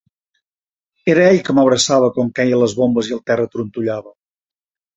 Era 1.13 1.25
ell 1.33 1.41
que 1.49 1.55
m'abraçava 1.59 2.09
quan 2.17 2.33
queien 2.41 2.59
les 2.65 2.75
bombes 2.81 3.13
i 3.13 3.17
el 3.19 3.25
terra 3.31 3.49
trontollava. 3.55 4.19